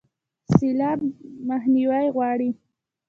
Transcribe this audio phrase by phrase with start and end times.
[0.55, 0.99] سیلاب
[1.49, 2.49] مخنیوی غواړي